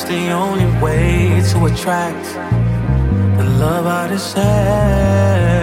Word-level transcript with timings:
That's 0.00 0.12
the 0.12 0.30
only 0.30 0.64
way 0.80 1.42
to 1.50 1.66
attract 1.66 2.24
the 3.36 3.44
love 3.58 3.86
I 3.86 4.08
deserve. 4.08 5.59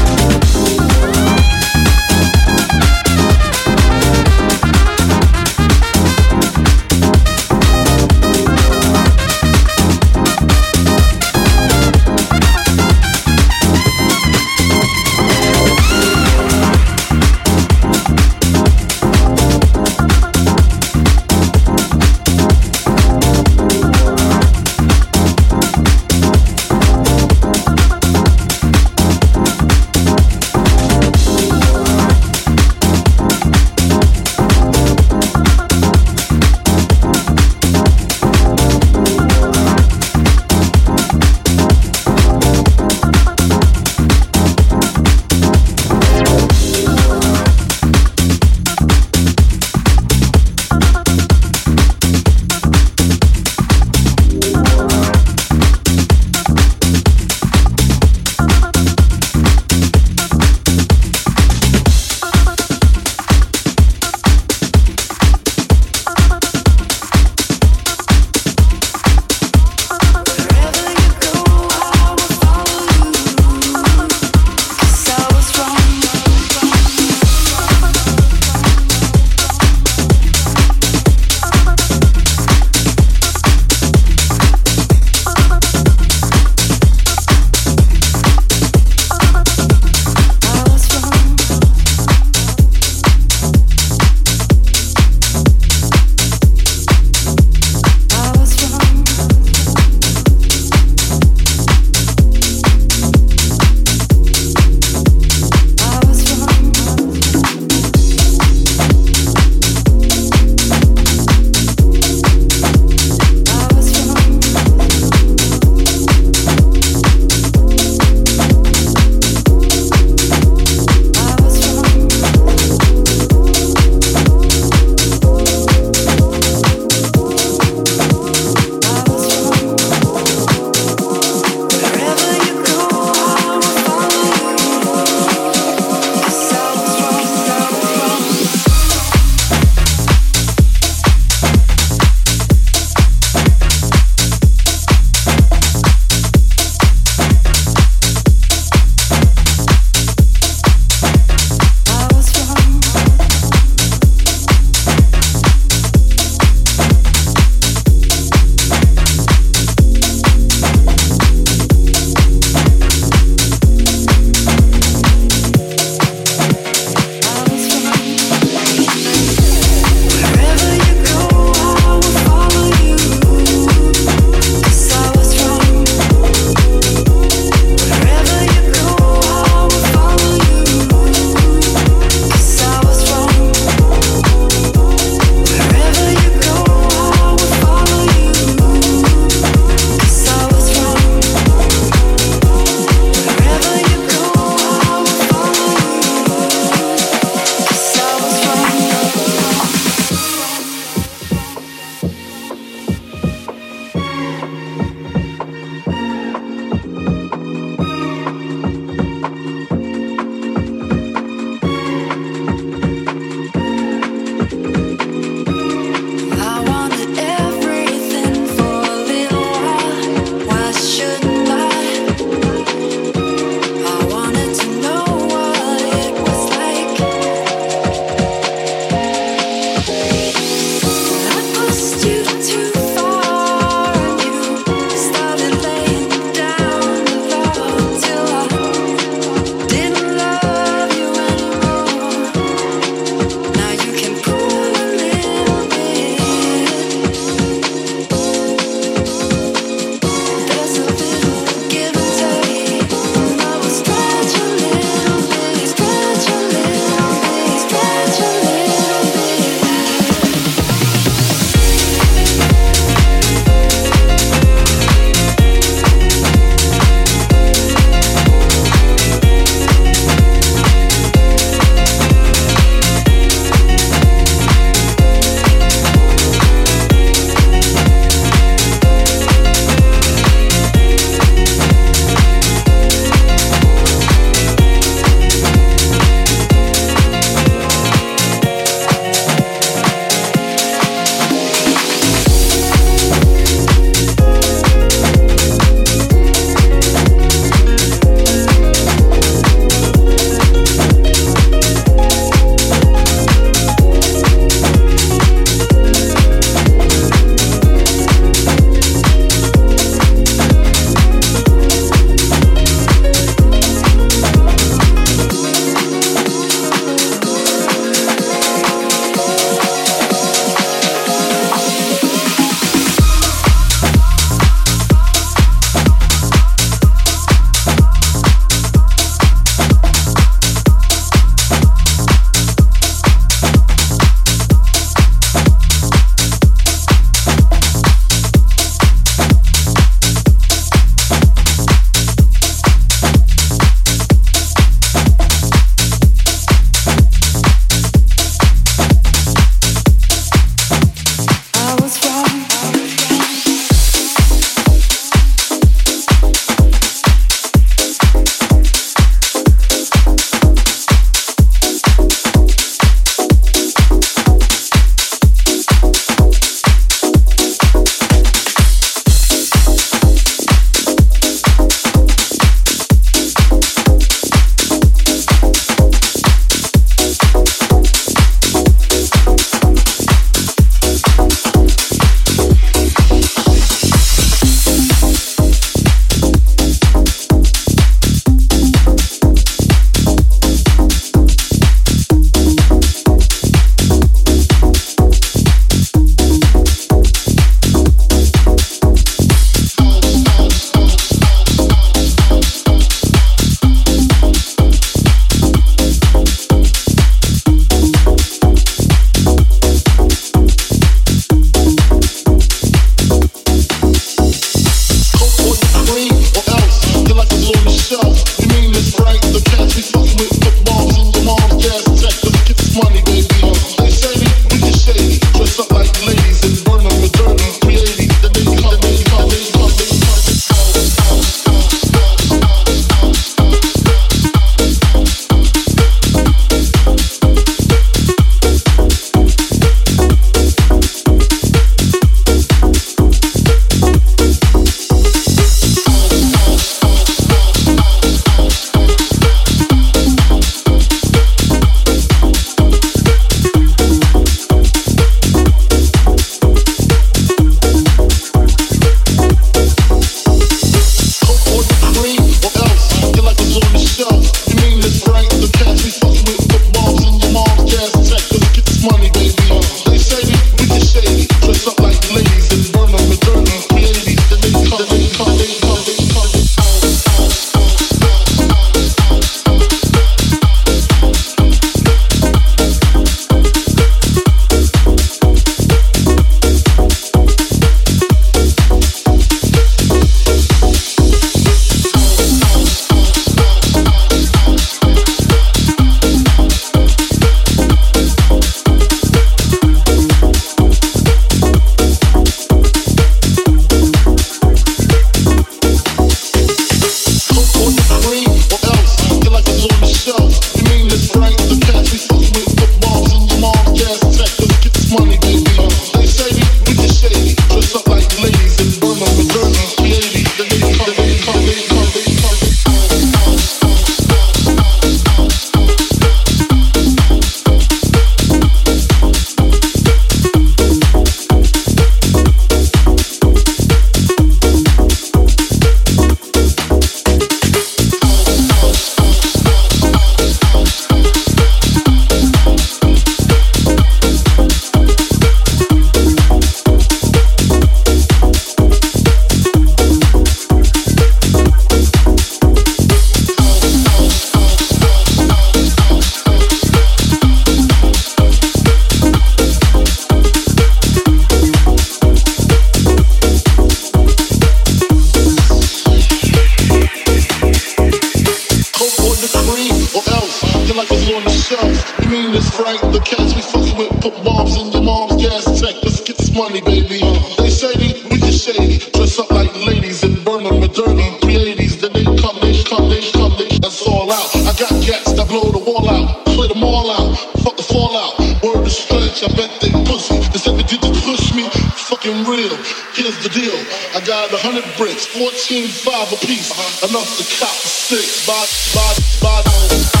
acting 570.71 570.77
like 570.77 570.91
I'm 570.91 571.15
on 571.15 571.23
the 571.23 571.31
shelf. 571.31 571.99
You 572.01 572.09
mean 572.09 572.35
it's 572.35 572.59
right? 572.59 572.79
The 572.91 572.99
cats 572.99 573.35
we 573.35 573.41
fucking 573.41 573.77
with 573.77 574.01
put 574.01 574.23
bombs 574.23 574.57
in 574.57 574.71
your 574.71 574.83
mom's 574.83 575.21
gas 575.21 575.45
tank. 575.59 575.77
Let's 575.83 576.01
get 576.01 576.17
this 576.17 576.33
money, 576.33 576.61
baby. 576.61 576.99
They 577.37 577.49
shady, 577.49 578.07
we 578.09 578.17
just 578.19 578.45
shady. 578.45 578.79
Dress 578.91 579.19
up 579.19 579.31
like 579.31 579.53
ladies 579.65 580.03
and 580.03 580.23
burn 580.23 580.43
them 580.43 580.59
with 580.59 580.73
dirty 580.73 581.07
380s. 581.23 581.81
Then 581.81 581.93
they 581.93 582.03
come, 582.03 582.37
they 582.41 582.63
come, 582.63 582.89
they 582.89 583.01
come, 583.11 583.33
they 583.37 583.49
that's 583.59 583.81
all 583.87 584.11
out. 584.11 584.29
I 584.35 584.53
got 584.55 584.71
gas. 584.83 585.13
that 585.13 585.27
blow 585.27 585.51
the 585.51 585.59
wall 585.59 585.89
out, 585.89 586.27
split 586.29 586.53
them 586.53 586.63
all 586.63 586.89
out. 586.91 587.15
Fuck 587.43 587.57
the 587.57 587.63
fallout. 587.63 588.19
Word 588.43 588.65
is 588.65 588.77
stretch, 588.77 589.23
I 589.23 589.29
bet 589.35 589.51
they 589.61 589.71
pussy. 589.85 590.17
They 590.31 590.39
said 590.39 590.55
they 590.57 590.67
did 590.67 590.81
to 590.81 590.93
push 591.03 591.33
me, 591.35 591.49
fucking 591.89 592.25
real. 592.25 592.55
Here's 592.95 593.17
the 593.23 593.29
deal. 593.29 593.57
I 593.95 594.01
got 594.05 594.33
a 594.33 594.37
hundred 594.37 594.65
bricks, 594.77 595.05
14, 595.05 595.67
five 595.67 596.11
apiece. 596.13 596.51
Enough 596.81 597.09
to 597.17 597.25
cop 597.37 597.55
six, 597.59 598.25
body, 598.25 598.49
body, 598.73 599.03
body. 599.21 600.00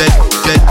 get, 0.00 0.30
get. 0.44 0.69